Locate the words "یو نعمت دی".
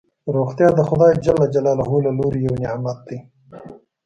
2.47-3.17